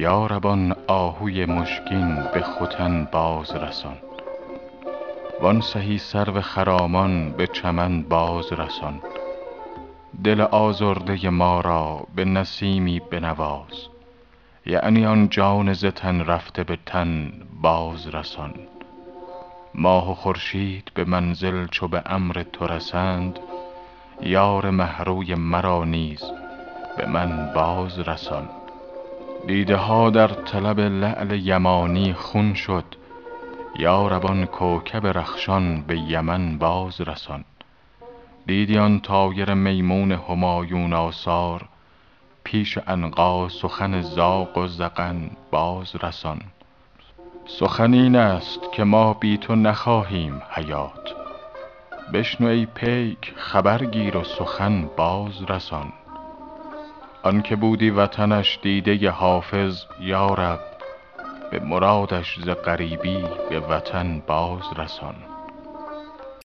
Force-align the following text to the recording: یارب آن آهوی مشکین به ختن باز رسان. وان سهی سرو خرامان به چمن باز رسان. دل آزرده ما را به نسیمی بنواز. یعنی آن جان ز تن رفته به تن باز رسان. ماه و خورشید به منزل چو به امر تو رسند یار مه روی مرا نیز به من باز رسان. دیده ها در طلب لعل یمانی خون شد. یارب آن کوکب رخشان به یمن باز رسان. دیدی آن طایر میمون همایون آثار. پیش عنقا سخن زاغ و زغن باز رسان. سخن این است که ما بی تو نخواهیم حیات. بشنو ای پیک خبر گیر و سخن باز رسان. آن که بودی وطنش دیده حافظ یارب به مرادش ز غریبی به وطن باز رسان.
یارب 0.00 0.46
آن 0.46 0.76
آهوی 0.86 1.46
مشکین 1.46 2.14
به 2.34 2.40
ختن 2.40 3.08
باز 3.12 3.54
رسان. 3.54 3.96
وان 5.40 5.60
سهی 5.60 5.98
سرو 5.98 6.40
خرامان 6.40 7.30
به 7.30 7.46
چمن 7.46 8.02
باز 8.02 8.52
رسان. 8.52 9.00
دل 10.24 10.40
آزرده 10.40 11.30
ما 11.30 11.60
را 11.60 12.06
به 12.14 12.24
نسیمی 12.24 13.00
بنواز. 13.00 13.88
یعنی 14.66 15.06
آن 15.06 15.28
جان 15.28 15.72
ز 15.72 15.84
تن 15.84 16.20
رفته 16.20 16.64
به 16.64 16.78
تن 16.86 17.32
باز 17.62 18.06
رسان. 18.06 18.54
ماه 19.74 20.10
و 20.10 20.14
خورشید 20.14 20.90
به 20.94 21.04
منزل 21.04 21.66
چو 21.66 21.88
به 21.88 22.02
امر 22.06 22.44
تو 22.52 22.66
رسند 22.66 23.38
یار 24.22 24.70
مه 24.70 24.98
روی 24.98 25.34
مرا 25.34 25.84
نیز 25.84 26.22
به 26.96 27.06
من 27.06 27.52
باز 27.54 27.98
رسان. 27.98 28.48
دیده 29.46 29.76
ها 29.76 30.10
در 30.10 30.28
طلب 30.28 30.80
لعل 30.80 31.30
یمانی 31.30 32.12
خون 32.12 32.54
شد. 32.54 32.84
یارب 33.78 34.26
آن 34.26 34.46
کوکب 34.46 35.06
رخشان 35.06 35.82
به 35.82 35.98
یمن 35.98 36.58
باز 36.58 37.00
رسان. 37.00 37.44
دیدی 38.46 38.78
آن 38.78 39.00
طایر 39.00 39.54
میمون 39.54 40.12
همایون 40.12 40.92
آثار. 40.92 41.68
پیش 42.44 42.78
عنقا 42.78 43.48
سخن 43.48 44.00
زاغ 44.00 44.58
و 44.58 44.66
زغن 44.66 45.30
باز 45.50 45.96
رسان. 46.02 46.40
سخن 47.46 47.94
این 47.94 48.16
است 48.16 48.60
که 48.72 48.84
ما 48.84 49.14
بی 49.14 49.38
تو 49.38 49.54
نخواهیم 49.54 50.42
حیات. 50.50 51.14
بشنو 52.12 52.48
ای 52.48 52.66
پیک 52.66 53.32
خبر 53.36 53.84
گیر 53.84 54.16
و 54.16 54.24
سخن 54.24 54.88
باز 54.96 55.42
رسان. 55.48 55.92
آن 57.22 57.42
که 57.42 57.56
بودی 57.56 57.90
وطنش 57.90 58.58
دیده 58.62 59.10
حافظ 59.10 59.84
یارب 60.00 60.60
به 61.50 61.60
مرادش 61.60 62.38
ز 62.40 62.48
غریبی 62.48 63.24
به 63.50 63.60
وطن 63.60 64.22
باز 64.26 64.62
رسان. 64.76 65.14